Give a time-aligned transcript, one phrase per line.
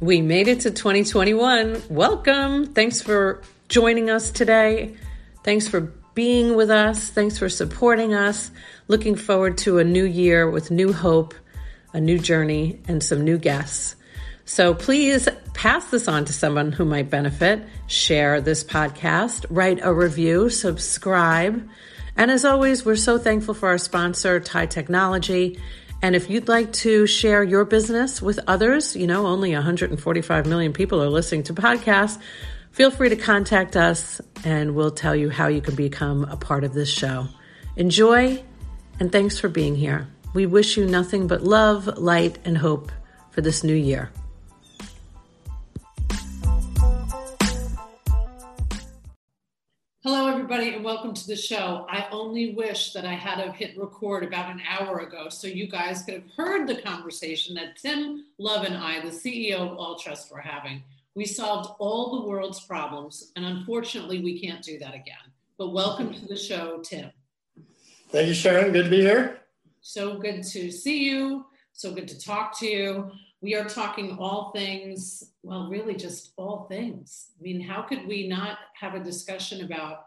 [0.00, 1.82] We made it to 2021.
[1.90, 2.72] Welcome.
[2.72, 4.96] Thanks for joining us today.
[5.44, 7.10] Thanks for being with us.
[7.10, 8.50] Thanks for supporting us.
[8.88, 11.34] Looking forward to a new year with new hope,
[11.92, 13.94] a new journey, and some new guests.
[14.46, 17.62] So please pass this on to someone who might benefit.
[17.86, 21.68] Share this podcast, write a review, subscribe.
[22.16, 25.60] And as always, we're so thankful for our sponsor, TIE Technology.
[26.02, 30.72] And if you'd like to share your business with others, you know, only 145 million
[30.72, 32.18] people are listening to podcasts.
[32.72, 36.64] Feel free to contact us and we'll tell you how you can become a part
[36.64, 37.26] of this show.
[37.76, 38.42] Enjoy
[38.98, 40.08] and thanks for being here.
[40.32, 42.92] We wish you nothing but love, light, and hope
[43.30, 44.10] for this new year.
[51.20, 51.86] To the show.
[51.90, 55.68] I only wish that I had a hit record about an hour ago so you
[55.68, 60.32] guys could have heard the conversation that Tim Love and I, the CEO of Alltrust,
[60.32, 60.82] were having.
[61.14, 65.16] We solved all the world's problems, and unfortunately, we can't do that again.
[65.58, 67.10] But welcome to the show, Tim.
[68.08, 68.72] Thank you, Sharon.
[68.72, 69.40] Good to be here.
[69.82, 71.44] So good to see you.
[71.74, 73.10] So good to talk to you.
[73.42, 77.32] We are talking all things, well, really just all things.
[77.38, 80.06] I mean, how could we not have a discussion about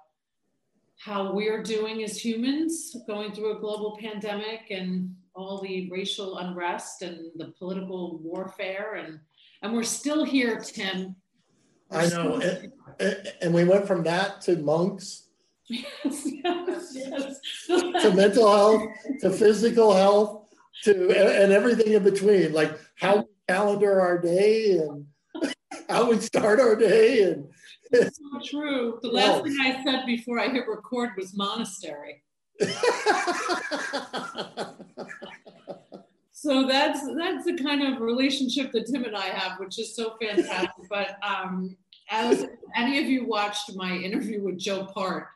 [1.00, 7.02] how we're doing as humans going through a global pandemic and all the racial unrest
[7.02, 8.96] and the political warfare.
[8.96, 9.20] And
[9.62, 11.16] and we're still here tim.
[11.90, 12.42] We're i know.
[13.00, 15.22] and, and, we went from that to monks.
[15.70, 17.40] Yes, yes, yes.
[18.04, 18.84] to mental health
[19.22, 20.44] to physical health
[20.84, 25.06] to and everything in between, like how we calendar our day and
[25.90, 27.48] how we start our day and
[27.94, 29.00] it's so true.
[29.02, 32.24] The last thing I said before I hit record was monastery.
[36.32, 40.16] so that's that's the kind of relationship that Tim and I have, which is so
[40.22, 40.70] fantastic.
[40.90, 41.76] But um,
[42.10, 42.46] as
[42.76, 45.28] any of you watched my interview with Joe Part,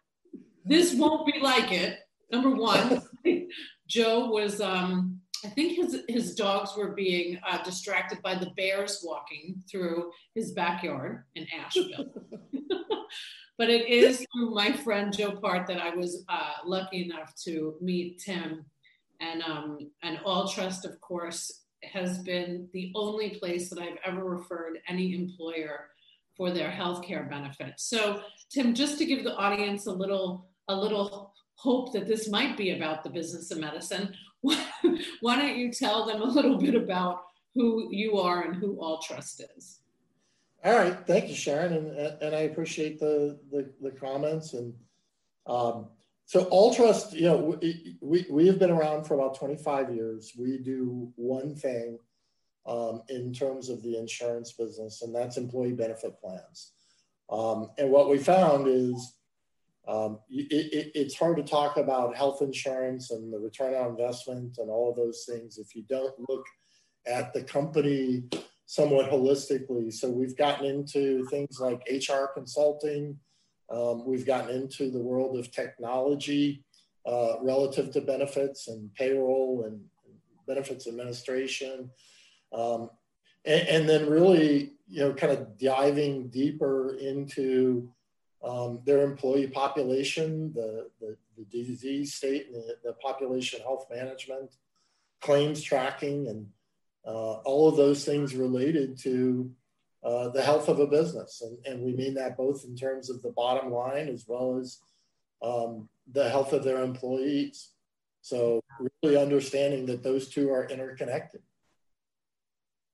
[0.65, 1.99] this won't be like it.
[2.31, 3.01] Number one,
[3.87, 9.01] Joe was um, I think his his dogs were being uh, distracted by the bears
[9.03, 12.11] walking through his backyard in Asheville.
[13.57, 17.75] but it is through my friend Joe Part that I was uh, lucky enough to
[17.81, 18.65] meet Tim,
[19.19, 24.79] and um, and Alltrust, of course, has been the only place that I've ever referred
[24.87, 25.89] any employer
[26.35, 27.83] for their healthcare benefits.
[27.83, 28.21] So,
[28.51, 32.71] Tim, just to give the audience a little a little hope that this might be
[32.71, 34.13] about the business of medicine
[35.21, 37.23] why don't you tell them a little bit about
[37.55, 39.79] who you are and who Alltrust is?
[40.63, 44.73] All right, thank you, Sharon, and and I appreciate the the, the comments and
[45.45, 45.87] um,
[46.25, 50.33] so Alltrust, you know, we, we we have been around for about 25 years.
[50.37, 51.99] We do one thing
[52.65, 56.73] um, in terms of the insurance business, and that's employee benefit plans.
[57.29, 59.13] Um, and what we found is
[59.87, 64.57] um, it, it, it's hard to talk about health insurance and the return on investment
[64.57, 66.45] and all of those things if you don't look
[67.05, 68.23] at the company
[68.65, 69.93] somewhat holistically.
[69.93, 73.17] So we've gotten into things like HR consulting.
[73.69, 76.65] Um, we've gotten into the world of technology
[77.05, 79.79] uh, relative to benefits and payroll and
[80.47, 81.89] benefits administration.
[82.51, 82.89] Um,
[83.45, 87.89] and, and, then really, you know, kind of diving deeper into
[88.43, 94.55] um, their employee population, the, the, the disease state, the, the, population health management,
[95.21, 96.47] claims tracking, and
[97.05, 99.51] uh, all of those things related to
[100.03, 101.41] uh, the health of a business.
[101.41, 104.79] And, and we mean that both in terms of the bottom line as well as
[105.41, 107.71] um, the health of their employees.
[108.21, 108.61] So,
[109.01, 111.41] really understanding that those two are interconnected.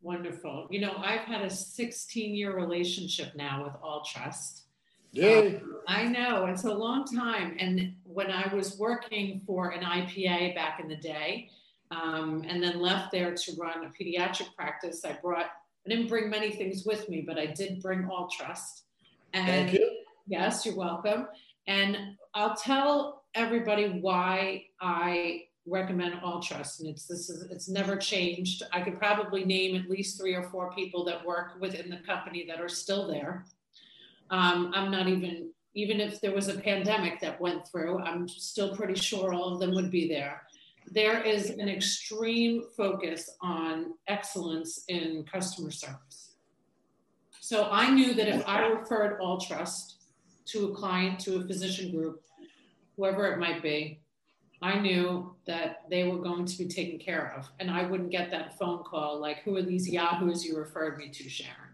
[0.01, 0.67] Wonderful.
[0.69, 4.63] You know, I've had a 16 year relationship now with Alltrust.
[5.13, 5.51] Yeah.
[5.87, 7.55] I know it's a long time.
[7.59, 11.49] And when I was working for an IPA back in the day,
[11.91, 15.45] um, and then left there to run a pediatric practice, I brought,
[15.85, 18.81] I didn't bring many things with me, but I did bring Alltrust.
[19.33, 19.99] And Thank you.
[20.25, 21.27] Yes, you're welcome.
[21.67, 21.97] And
[22.33, 28.81] I'll tell everybody why I recommend Alltrust and it's this is it's never changed i
[28.81, 32.59] could probably name at least three or four people that work within the company that
[32.59, 33.45] are still there
[34.33, 38.75] um, I'm not even, even if there was a pandemic that went through, I'm still
[38.75, 40.41] pretty sure all of them would be there.
[40.87, 46.33] There is an extreme focus on excellence in customer service.
[47.41, 49.97] So I knew that if I referred Alltrust
[50.45, 52.23] to a client, to a physician group,
[52.97, 53.99] whoever it might be,
[54.63, 58.31] I knew that they were going to be taken care of, and I wouldn't get
[58.31, 61.73] that phone call like, "Who are these yahoos you referred me to, Sharon?"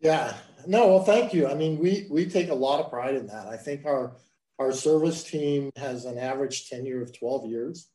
[0.00, 0.34] Yeah,
[0.66, 1.46] no, well, thank you.
[1.46, 3.46] I mean, we we take a lot of pride in that.
[3.46, 4.16] I think our
[4.58, 7.88] our service team has an average tenure of 12 years.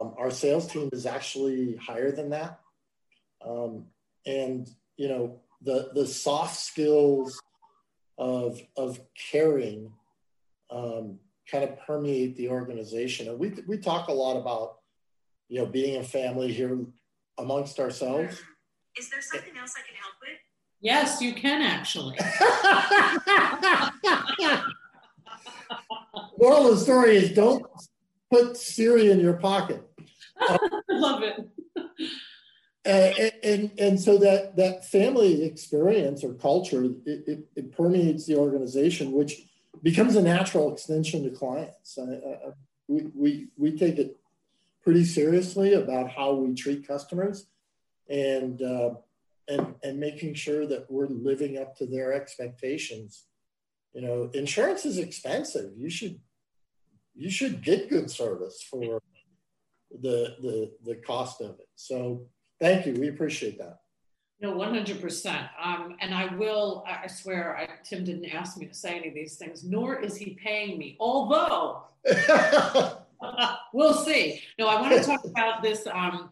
[0.00, 2.60] Um, our sales team is actually higher than that.
[3.44, 3.86] Um,
[4.24, 7.40] and you know, the the soft skills
[8.18, 9.00] of of
[9.30, 9.92] caring
[10.70, 11.18] um,
[11.50, 13.28] kind of permeate the organization.
[13.28, 14.78] And we we talk a lot about
[15.48, 16.78] you know being a family here
[17.38, 18.40] amongst ourselves.
[18.98, 20.38] Is there something else I can help with?
[20.86, 22.16] Yes, you can actually.
[26.38, 27.66] Moral of the story is don't
[28.30, 29.82] put Siri in your pocket.
[30.40, 30.56] I
[30.90, 31.44] love it.
[32.84, 38.36] and, and, and so that that family experience or culture it, it, it, permeates the
[38.36, 39.42] organization which
[39.82, 42.52] becomes a natural extension to clients uh,
[42.86, 44.20] we, we, we take it
[44.84, 47.48] pretty seriously about how we treat customers
[48.08, 48.90] and uh,
[49.48, 53.24] and and making sure that we're living up to their expectations
[53.94, 56.18] you know insurance is expensive you should
[57.14, 59.00] you should get good service for
[60.02, 62.26] the the the cost of it so
[62.60, 62.94] Thank you.
[62.94, 63.80] We appreciate that.
[64.40, 65.48] No, 100%.
[65.62, 69.14] Um, and I will, I swear, I, Tim didn't ask me to say any of
[69.14, 71.84] these things, nor is he paying me, although
[73.72, 74.42] we'll see.
[74.58, 76.30] No, I want to talk about this, um,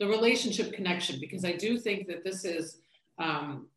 [0.00, 2.78] the relationship connection, because I do think that this is
[3.18, 3.68] um,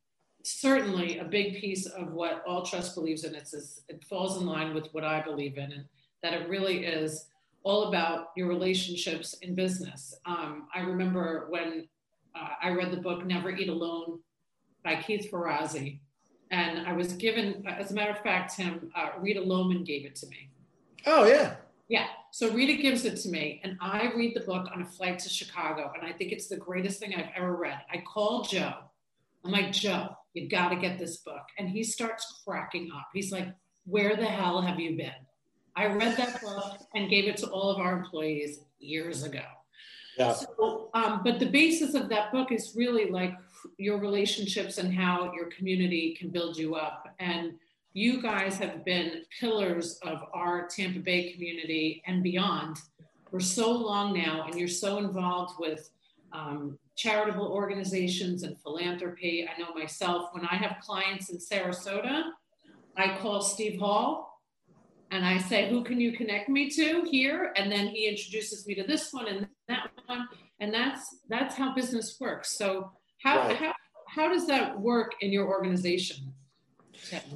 [0.43, 3.35] certainly a big piece of what Alltrust believes in.
[3.35, 3.53] It's,
[3.87, 5.85] it falls in line with what I believe in, and
[6.23, 7.27] that it really is
[7.63, 10.15] all about your relationships in business.
[10.25, 11.87] Um, I remember when
[12.35, 14.19] uh, I read the book Never Eat Alone
[14.83, 15.99] by Keith Ferrazzi,
[16.49, 20.15] and I was given, as a matter of fact, him uh, Rita Lohman gave it
[20.15, 20.49] to me.
[21.05, 21.55] Oh, yeah.
[21.89, 22.07] Yeah.
[22.37, 25.27] So Rita gives it to me, and I read the book on a flight to
[25.27, 27.79] Chicago, and I think it's the greatest thing I've ever read.
[27.91, 28.75] I call Joe.
[29.43, 31.41] I'm like, Joe, you got to get this book.
[31.57, 33.07] And he starts cracking up.
[33.11, 33.47] He's like,
[33.85, 35.09] Where the hell have you been?
[35.75, 39.41] I read that book and gave it to all of our employees years ago.
[40.15, 40.33] Yeah.
[40.33, 43.33] So, um, but the basis of that book is really like
[43.79, 47.15] your relationships and how your community can build you up.
[47.17, 47.53] And
[47.97, 52.77] you guys have been pillars of our Tampa Bay community and beyond
[53.31, 55.89] for so long now, and you're so involved with
[56.31, 59.47] um, charitable organizations and philanthropy.
[59.47, 62.25] I know myself, when I have clients in Sarasota,
[62.95, 64.43] I call Steve Hall
[65.09, 67.51] and I say, who can you connect me to here?
[67.55, 70.27] And then he introduces me to this one and that one.
[70.59, 72.59] And that's that's how business works.
[72.59, 72.91] So
[73.23, 73.57] how right.
[73.57, 73.73] how,
[74.07, 76.33] how does that work in your organization?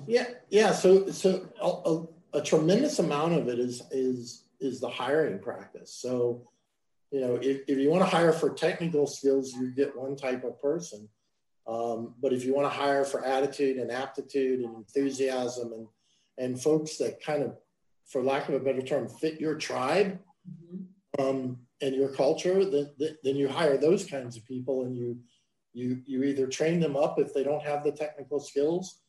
[0.08, 0.72] Yeah, yeah.
[0.72, 5.94] So so a, a, a tremendous amount of it is is is the hiring practice.
[5.94, 6.48] So
[7.12, 10.44] you know, if, if you want to hire for technical skills, you get one type
[10.44, 11.10] of person.
[11.68, 15.88] Um, but if you want to hire for attitude and aptitude and enthusiasm and
[16.38, 17.56] and folks that kind of,
[18.08, 20.20] for lack of a better term, fit your tribe
[20.50, 21.24] mm-hmm.
[21.24, 22.90] um, and your culture, then,
[23.24, 25.18] then you hire those kinds of people and you,
[25.74, 29.02] you, you either train them up if they don't have the technical skills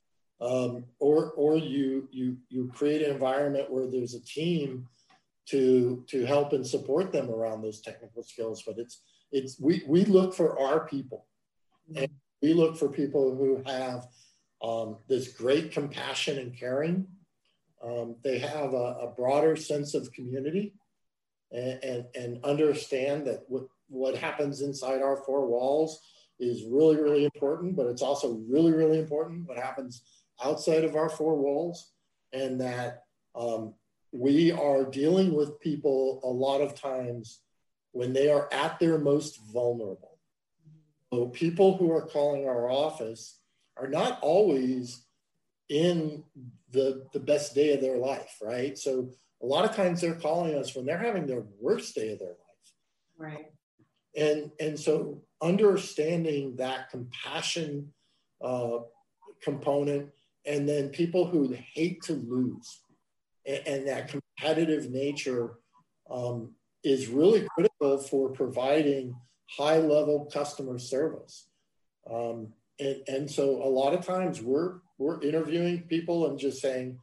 [0.43, 4.89] um, or, or you, you, you create an environment where there's a team
[5.47, 8.65] to, to help and support them around those technical skills.
[8.67, 11.27] But it's, it's, we, we look for our people
[11.89, 12.03] mm-hmm.
[12.03, 12.13] and
[12.43, 14.09] we look for people who have
[14.63, 17.07] um, this great compassion and caring.
[17.85, 20.75] Um, they have a, a, broader sense of community
[21.51, 26.01] and, and, and, understand that what, what happens inside our four walls
[26.39, 30.03] is really, really important, but it's also really, really important what happens
[30.43, 31.93] outside of our four walls.
[32.33, 33.75] And that um,
[34.13, 37.41] we are dealing with people a lot of times
[37.93, 40.19] when they are at their most vulnerable.
[41.13, 43.39] So people who are calling our office
[43.77, 45.05] are not always
[45.69, 46.25] in
[46.71, 48.77] the, the best day of their life, right?
[48.79, 49.11] So
[49.43, 52.29] a lot of times they're calling us when they're having their worst day of their
[52.29, 52.37] life.
[53.19, 53.47] Right.
[54.17, 57.93] And, and so understanding that compassion
[58.43, 58.79] uh,
[59.43, 60.11] component
[60.45, 62.81] and then people who hate to lose
[63.47, 65.55] and, and that competitive nature
[66.11, 69.15] um, is really critical for providing
[69.57, 71.47] high level customer service.
[72.11, 76.99] Um, and, and so a lot of times we're we're interviewing people and just saying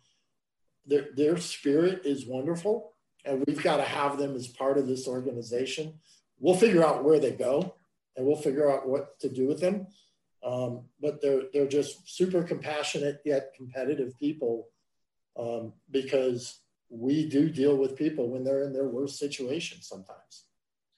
[0.85, 2.93] their their spirit is wonderful
[3.25, 5.93] and we've got to have them as part of this organization
[6.39, 7.75] we'll figure out where they go
[8.15, 9.87] and we'll figure out what to do with them
[10.43, 14.67] um, but they're they're just super compassionate yet competitive people
[15.37, 20.45] um, because we do deal with people when they're in their worst situation sometimes.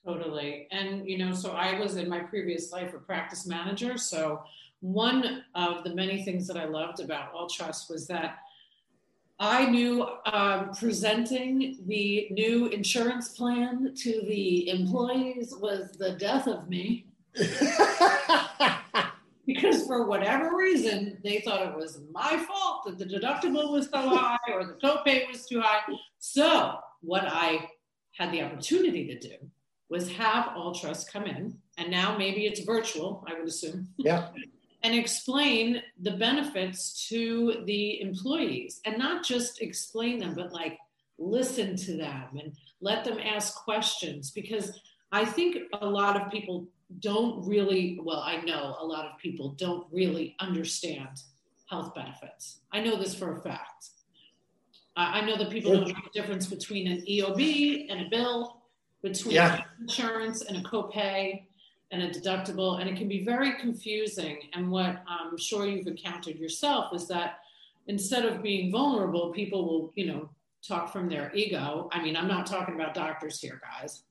[0.06, 0.68] Totally.
[0.72, 3.98] And, you know, so I was in my previous life a practice manager.
[3.98, 4.42] So,
[4.80, 8.40] one of the many things that I loved about Alltrust was that
[9.40, 16.68] I knew um, presenting the new insurance plan to the employees was the death of
[16.68, 17.06] me.
[19.88, 24.38] for whatever reason, they thought it was my fault that the deductible was so high
[24.54, 25.82] or the copay was too high.
[26.20, 27.70] So, what I
[28.18, 29.36] had the opportunity to do
[29.90, 33.90] was have Alltrust come in, and now maybe it's virtual, I would assume.
[33.98, 34.30] Yeah.
[34.84, 40.76] And explain the benefits to the employees and not just explain them, but like
[41.20, 46.68] listen to them and let them ask questions because I think a lot of people
[47.00, 51.22] don't really, well, I know a lot of people don't really understand
[51.70, 52.60] health benefits.
[52.72, 53.90] I know this for a fact.
[54.98, 58.62] I know that people don't know the difference between an EOB and a bill,
[59.02, 59.64] between yeah.
[59.80, 61.44] insurance and a copay
[61.92, 64.38] and a deductible, and it can be very confusing.
[64.54, 67.40] And what I'm sure you've encountered yourself is that
[67.88, 70.30] instead of being vulnerable, people will, you know,
[70.66, 71.90] talk from their ego.
[71.92, 74.04] I mean, I'm not talking about doctors here, guys.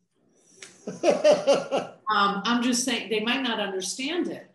[1.04, 4.50] um, I'm just saying they might not understand it.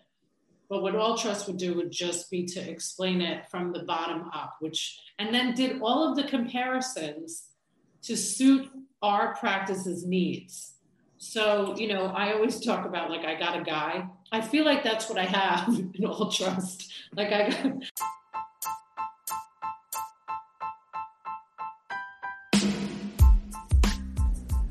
[0.67, 4.57] But what Alltrust would do would just be to explain it from the bottom up,
[4.59, 7.49] which and then did all of the comparisons
[8.01, 8.69] to suit
[9.01, 10.73] our practice's needs.
[11.17, 14.07] So, you know, I always talk about like I got a guy.
[14.31, 16.87] I feel like that's what I have in Alltrust.
[17.15, 17.83] Like I got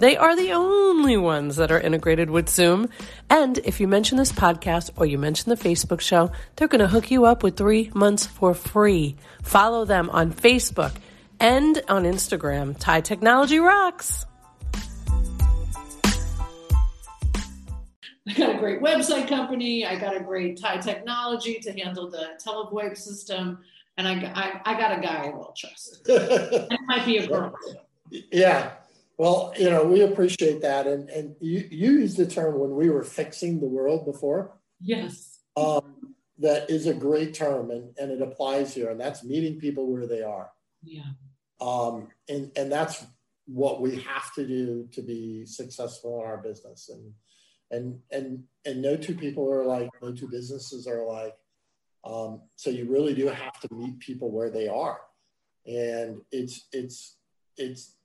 [0.00, 2.88] They are the only ones that are integrated with Zoom.
[3.28, 6.88] And if you mention this podcast or you mention the Facebook show, they're going to
[6.88, 9.16] hook you up with three months for free.
[9.42, 10.94] Follow them on Facebook
[11.38, 12.78] and on Instagram.
[12.78, 14.24] TIE Technology Rocks.
[18.26, 19.84] I got a great website company.
[19.84, 23.58] I got a great TIE Technology to handle the televoice system.
[23.98, 24.14] And I,
[24.64, 26.00] I, I got a guy I will trust.
[26.08, 27.52] it might be a girl.
[28.32, 28.72] Yeah.
[29.20, 30.86] Well, you know, we appreciate that.
[30.86, 34.56] And, and you, you used the term when we were fixing the world before.
[34.80, 35.40] Yes.
[35.58, 38.88] Um, that is a great term and, and it applies here.
[38.88, 40.50] And that's meeting people where they are.
[40.82, 41.10] Yeah.
[41.60, 43.04] Um, and, and that's
[43.44, 46.88] what we have to do to be successful in our business.
[46.88, 47.12] And,
[47.70, 51.36] and, and, and no two people are like, no two businesses are like.
[52.04, 54.98] Um, so you really do have to meet people where they are.
[55.66, 57.18] And it's, it's,
[57.58, 57.96] it's,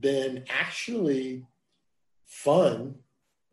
[0.00, 1.46] been actually
[2.26, 2.96] fun,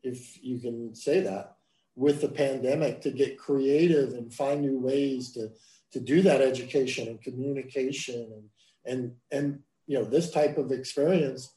[0.03, 1.55] if you can say that,
[1.95, 5.49] with the pandemic to get creative and find new ways to,
[5.91, 8.43] to do that education and communication and,
[8.85, 11.53] and, and you know this type of experience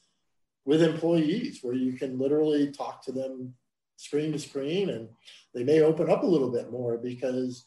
[0.65, 3.53] with employees where you can literally talk to them
[3.97, 5.09] screen to screen and
[5.53, 7.65] they may open up a little bit more because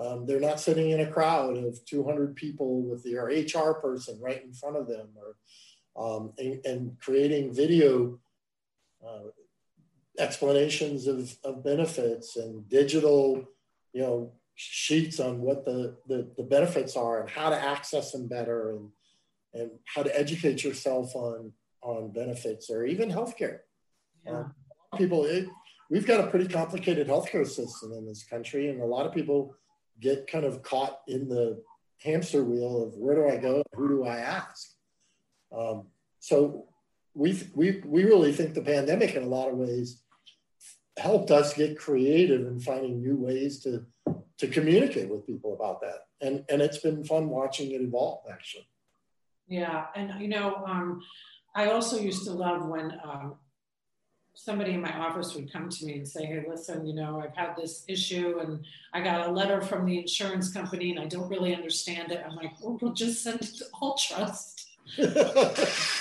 [0.00, 4.42] um, they're not sitting in a crowd of 200 people with their HR person right
[4.42, 5.36] in front of them or
[5.96, 8.18] um, and, and, creating video
[9.06, 9.30] uh,
[10.18, 13.44] explanations of, of benefits and digital,
[13.92, 18.26] you know, sheets on what the, the, the, benefits are and how to access them
[18.26, 18.88] better and,
[19.52, 23.60] and how to educate yourself on, on benefits or even healthcare.
[24.24, 24.38] Yeah.
[24.38, 24.54] Um,
[24.96, 25.46] people, it,
[25.90, 29.54] we've got a pretty complicated healthcare system in this country, and a lot of people
[30.00, 31.62] get kind of caught in the
[32.02, 34.75] hamster wheel of where do I go, who do I ask?
[35.56, 35.86] Um,
[36.20, 36.66] so
[37.14, 40.02] we, we, we really think the pandemic in a lot of ways
[40.98, 43.84] helped us get creative in finding new ways to,
[44.38, 46.06] to communicate with people about that.
[46.20, 48.68] And, and it's been fun watching it evolve actually.
[49.48, 49.86] Yeah.
[49.94, 51.02] And you know, um,
[51.54, 53.36] I also used to love when um,
[54.34, 57.34] somebody in my office would come to me and say, Hey, listen, you know, I've
[57.34, 61.28] had this issue and I got a letter from the insurance company and I don't
[61.28, 62.22] really understand it.
[62.24, 64.55] I'm like, well, we'll just send it to Alltrust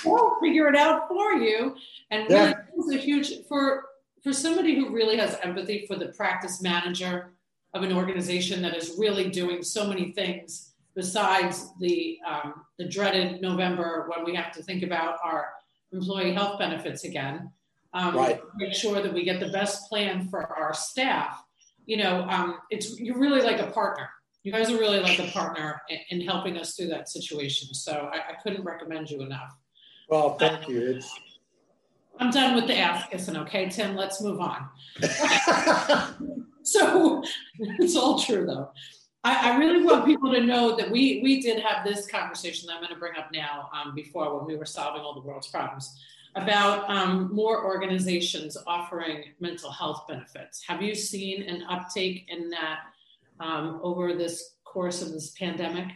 [0.05, 1.75] we'll figure it out for you.
[2.11, 2.61] And really, yeah.
[2.77, 3.85] it's a huge for
[4.23, 7.33] for somebody who really has empathy for the practice manager
[7.73, 13.41] of an organization that is really doing so many things besides the um, the dreaded
[13.41, 15.49] November when we have to think about our
[15.91, 17.51] employee health benefits again.
[17.93, 18.41] Um, Right.
[18.57, 21.43] Make sure that we get the best plan for our staff.
[21.85, 24.09] You know, um, it's you're really like a partner.
[24.45, 27.73] You guys are really like a partner in, in helping us through that situation.
[27.73, 29.57] So I, I couldn't recommend you enough.
[30.07, 30.97] Well, thank you.
[30.97, 31.11] It's
[32.19, 33.35] I'm done with the ass kissing.
[33.37, 34.69] Okay, Tim, let's move on.
[36.65, 37.23] So
[37.79, 38.71] it's all true though.
[39.23, 42.73] I, I, really want people to know that we we did have this conversation that
[42.73, 45.47] I'm going to bring up now um, before when we were solving all the world's
[45.47, 45.95] problems
[46.35, 50.63] about um, more organizations offering mental health benefits.
[50.67, 52.79] Have you seen an uptake in that
[53.39, 55.87] um, over this course of this pandemic?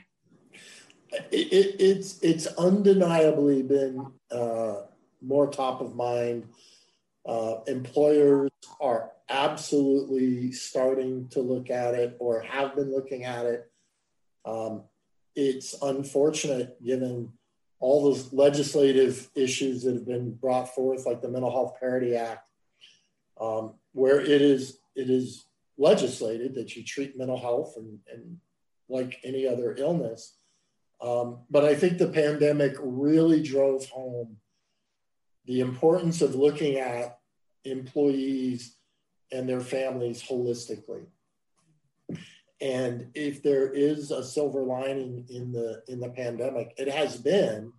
[1.11, 4.81] It, it, it's it's undeniably been uh,
[5.21, 6.47] more top of mind.
[7.25, 13.71] Uh, employers are absolutely starting to look at it or have been looking at it.
[14.45, 14.83] Um,
[15.35, 17.31] it's unfortunate given
[17.79, 22.45] all those legislative issues that have been brought forth, like the Mental Health Parity Act,
[23.39, 25.45] um, where it is it is
[25.79, 28.37] legislated that you treat mental health and, and
[28.89, 30.35] like any other illness.
[31.01, 34.37] Um, but I think the pandemic really drove home
[35.45, 37.17] the importance of looking at
[37.63, 38.75] employees
[39.31, 41.05] and their families holistically.
[42.61, 47.71] And if there is a silver lining in the in the pandemic, it has been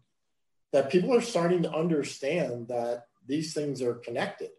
[0.73, 4.51] that people are starting to understand that these things are connected.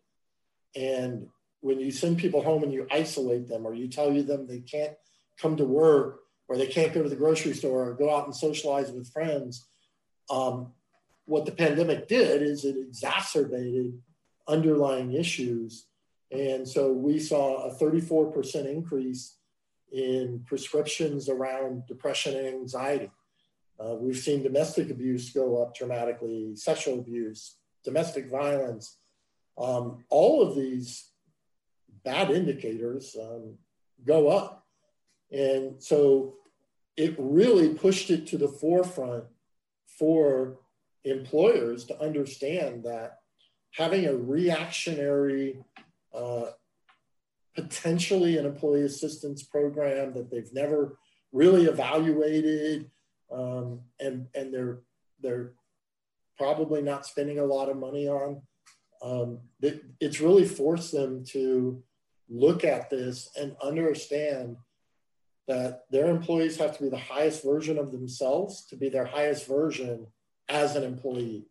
[0.75, 1.27] And
[1.61, 4.93] when you send people home and you isolate them or you tell them they can't
[5.39, 8.35] come to work or they can't go to the grocery store or go out and
[8.35, 9.67] socialize with friends,
[10.29, 10.73] um,
[11.25, 13.97] what the pandemic did is it exacerbated
[14.47, 15.85] underlying issues.
[16.31, 19.37] And so we saw a 34% increase
[19.91, 23.11] in prescriptions around depression and anxiety.
[23.79, 28.97] Uh, we've seen domestic abuse go up dramatically, sexual abuse, domestic violence.
[29.57, 31.10] Um, all of these
[32.03, 33.57] bad indicators um,
[34.05, 34.65] go up.
[35.31, 36.35] And so
[36.97, 39.25] it really pushed it to the forefront
[39.97, 40.59] for
[41.03, 43.19] employers to understand that
[43.71, 45.63] having a reactionary,
[46.13, 46.47] uh,
[47.55, 50.97] potentially an employee assistance program that they've never
[51.31, 52.89] really evaluated,
[53.31, 54.79] um, and and they're
[55.21, 55.53] they're
[56.37, 58.41] probably not spending a lot of money on.
[59.01, 61.83] Um, it, it's really forced them to
[62.31, 64.55] look at this and understand
[65.47, 69.47] that their employees have to be the highest version of themselves to be their highest
[69.47, 70.07] version
[70.47, 71.45] as an employee.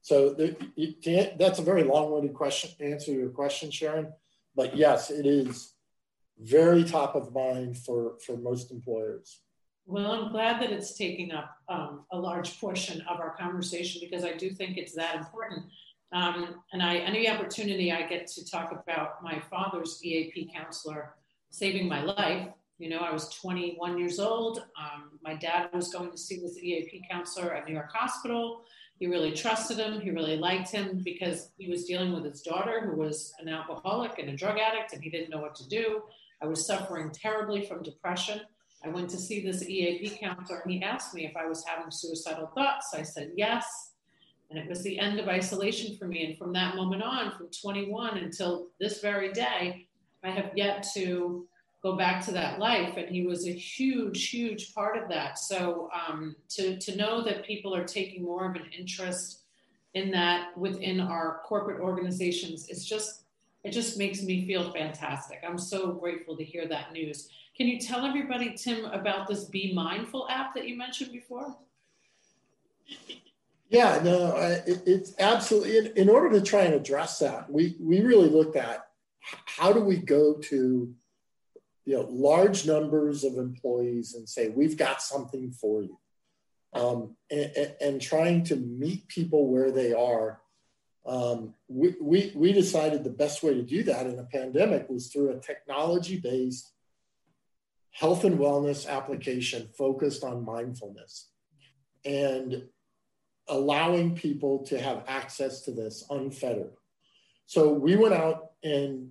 [0.00, 4.12] So the, that's a very long-winded question answer your question, Sharon.
[4.54, 5.74] But yes, it is
[6.38, 9.40] very top of mind for, for most employers.
[9.86, 14.24] Well, I'm glad that it's taking up um, a large portion of our conversation because
[14.24, 15.64] I do think it's that important.
[16.12, 21.14] Um, and I, any opportunity I get to talk about my father's EAP counselor
[21.50, 22.48] saving my life,
[22.78, 24.58] you know, I was 21 years old.
[24.78, 28.64] Um, my dad was going to see this EAP counselor at New York Hospital.
[28.98, 30.00] He really trusted him.
[30.00, 34.18] He really liked him because he was dealing with his daughter, who was an alcoholic
[34.18, 36.02] and a drug addict, and he didn't know what to do.
[36.42, 38.40] I was suffering terribly from depression.
[38.84, 41.90] I went to see this EAP counselor, and he asked me if I was having
[41.90, 42.92] suicidal thoughts.
[42.94, 43.91] I said yes.
[44.52, 46.26] And it was the end of isolation for me.
[46.26, 49.86] And from that moment on, from 21 until this very day,
[50.22, 51.46] I have yet to
[51.82, 52.98] go back to that life.
[52.98, 55.38] And he was a huge, huge part of that.
[55.38, 59.40] So um, to, to know that people are taking more of an interest
[59.94, 63.22] in that within our corporate organizations, it's just,
[63.64, 65.38] it just makes me feel fantastic.
[65.48, 67.30] I'm so grateful to hear that news.
[67.56, 71.56] Can you tell everybody, Tim, about this eMindful app that you mentioned before?
[73.72, 75.78] Yeah, no, it, it's absolutely.
[75.78, 78.84] In, in, order to try and address that, we we really looked at
[79.46, 80.94] how do we go to
[81.86, 85.98] you know large numbers of employees and say we've got something for you,
[86.74, 90.42] um, and, and, trying to meet people where they are.
[91.06, 95.06] Um, we, we we decided the best way to do that in a pandemic was
[95.08, 96.70] through a technology based
[97.90, 101.30] health and wellness application focused on mindfulness
[102.04, 102.64] and
[103.48, 106.72] allowing people to have access to this unfettered.
[107.46, 109.10] So we went out and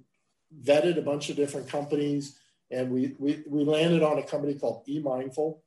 [0.63, 2.39] vetted a bunch of different companies
[2.71, 5.59] and we, we, we landed on a company called eMindful.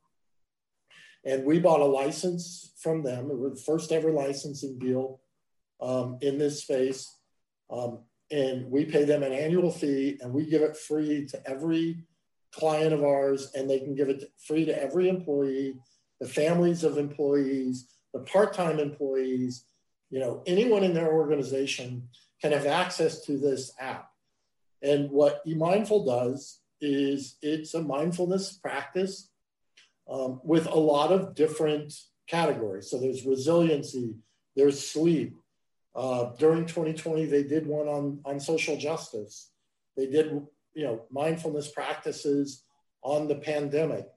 [1.23, 3.31] And we bought a license from them.
[3.31, 5.21] It was the first ever licensing deal
[5.81, 7.15] um, in this space.
[7.71, 7.99] Um,
[8.31, 12.03] and we pay them an annual fee and we give it free to every
[12.51, 15.75] client of ours and they can give it free to every employee,
[16.19, 19.65] the families of employees, the part-time employees,
[20.09, 22.07] you know, anyone in their organization
[22.41, 24.09] can have access to this app.
[24.81, 29.29] And what eMindful does is it's a mindfulness practice
[30.09, 31.93] um, with a lot of different
[32.27, 32.89] categories.
[32.89, 34.15] So there's resiliency,
[34.55, 35.35] there's sleep.
[35.93, 39.51] Uh, during 2020, they did one on, on social justice.
[39.97, 40.27] They did,
[40.73, 42.63] you know, mindfulness practices
[43.01, 44.07] on the pandemic.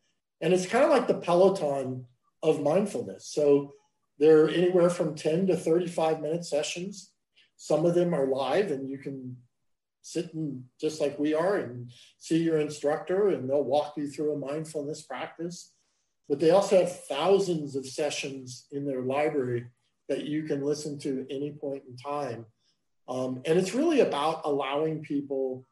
[0.41, 2.07] And it's kind of like the Peloton
[2.45, 3.27] of mindfulness.
[3.27, 3.73] So
[4.19, 7.13] they're anywhere from 10 to 35 minute sessions.
[7.57, 9.37] Some of them are live and you can
[10.03, 14.33] sit and just like we are and see your instructor and they'll walk you through
[14.33, 15.73] a mindfulness practice.
[16.29, 19.67] But they also have thousands of sessions in their library
[20.09, 22.47] that you can listen to any point in time.
[23.09, 25.67] Um, and it's really about allowing people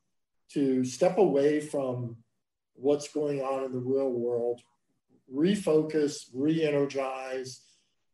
[0.53, 2.17] to step away from
[2.75, 4.61] what's going on in the real world,
[5.35, 7.63] refocus, re energize.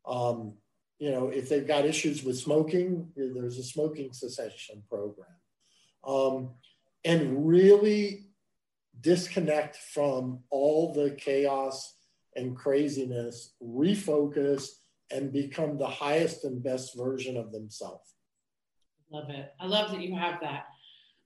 [0.06, 0.54] Um,
[0.98, 5.26] you know, if they've got issues with smoking, there's a smoking cessation program.
[6.06, 6.50] Um,
[7.04, 8.26] and really
[9.00, 11.96] disconnect from all the chaos
[12.36, 14.68] and craziness, refocus,
[15.10, 18.14] and become the highest and best version of themselves.
[19.10, 19.52] Love it.
[19.60, 20.66] I love that you have that.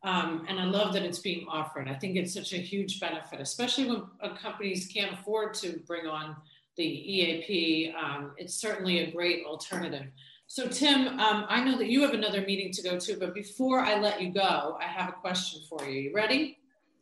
[0.02, 1.88] Um, and I love that it's being offered.
[1.88, 6.06] I think it's such a huge benefit, especially when uh, companies can't afford to bring
[6.06, 6.36] on
[6.76, 7.94] the EAP.
[7.94, 10.06] Um, it's certainly a great alternative.
[10.46, 13.80] So, Tim, um, I know that you have another meeting to go to, but before
[13.80, 16.02] I let you go, I have a question for you.
[16.02, 16.58] You ready?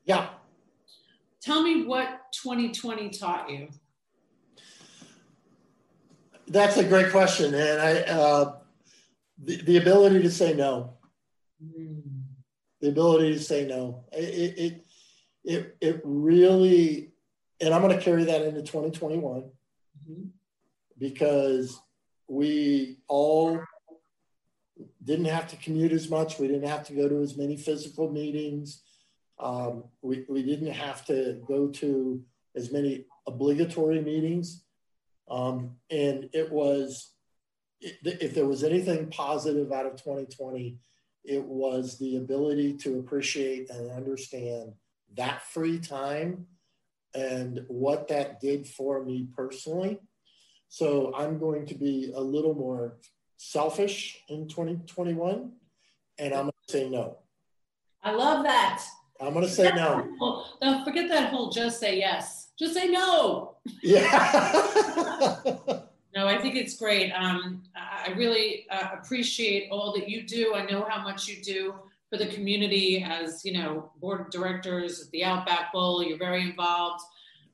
[0.07, 0.29] Yeah.
[1.43, 3.69] Tell me what 2020 taught you.
[6.49, 8.57] That's a great question, and I uh,
[9.43, 10.95] the, the ability to say no.
[11.63, 12.03] Mm.
[12.81, 14.05] The ability to say no.
[14.13, 14.85] It it
[15.45, 17.13] it, it really,
[17.61, 19.45] and I'm going to carry that into 2021
[20.09, 20.29] mm-hmm.
[20.99, 21.81] because
[22.29, 23.61] we all
[25.03, 26.39] didn't have to commute as much.
[26.39, 28.83] We didn't have to go to as many physical meetings.
[29.39, 32.23] Um, we, we didn't have to go to
[32.57, 34.65] as many obligatory meetings.
[35.29, 37.13] Um, and it was,
[37.81, 40.79] if there was anything positive out of 2020,
[41.25, 44.73] it was the ability to appreciate and understand
[45.17, 46.47] that free time
[47.15, 50.01] and what that did for me personally.
[50.69, 52.99] So I'm going to be a little more
[53.37, 55.53] selfish in 2021
[56.19, 57.19] and I'm going to say no.
[58.03, 58.83] I love that.
[59.21, 60.57] I'm going to say no.
[60.61, 62.49] Don't forget that whole just say yes.
[62.59, 63.57] Just say no.
[63.83, 64.11] Yeah.
[66.15, 67.13] no, I think it's great.
[67.13, 70.55] Um, I really uh, appreciate all that you do.
[70.55, 71.75] I know how much you do
[72.11, 76.03] for the community as, you know, board of directors at the Outback Bowl.
[76.03, 77.03] You're very involved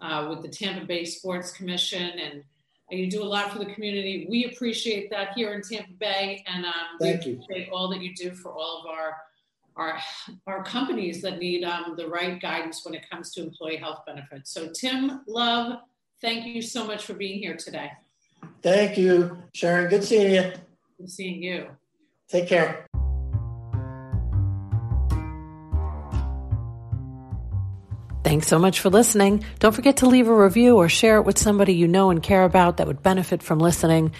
[0.00, 2.42] uh, with the Tampa Bay Sports Commission and
[2.90, 4.26] you do a lot for the community.
[4.28, 7.72] We appreciate that here in Tampa Bay, and um, we appreciate you.
[7.72, 9.16] all that you do for all of our
[9.76, 9.98] our,
[10.46, 14.52] our companies that need um, the right guidance when it comes to employee health benefits.
[14.52, 15.78] So, Tim Love,
[16.20, 17.90] thank you so much for being here today.
[18.62, 19.88] Thank you, Sharon.
[19.88, 20.52] Good seeing you.
[20.98, 21.68] Good seeing you.
[22.28, 22.89] Take care.
[28.30, 29.44] Thanks so much for listening.
[29.58, 32.44] Don't forget to leave a review or share it with somebody you know and care
[32.44, 34.12] about that would benefit from listening.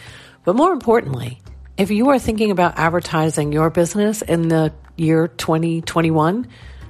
[0.42, 1.40] But more importantly,
[1.79, 6.49] if you are thinking about advertising your business in the year 2021,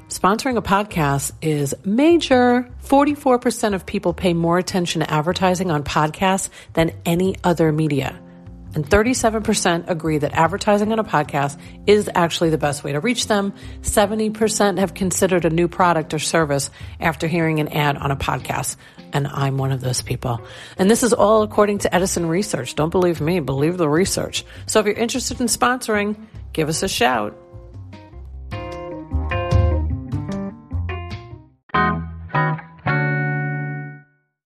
[0.09, 2.67] sponsoring a podcast is major.
[2.85, 8.19] 44% of people pay more attention to advertising on podcasts than any other media.
[8.75, 13.27] And 37% agree that advertising on a podcast is actually the best way to reach
[13.27, 13.53] them.
[13.83, 18.77] 70% have considered a new product or service after hearing an ad on a podcast
[19.13, 20.41] and I'm one of those people.
[20.79, 22.75] And this is all according to Edison Research.
[22.75, 24.45] Don't believe me, believe the research.
[24.67, 26.17] So if you're interested in sponsoring,
[26.53, 27.37] give us a shout.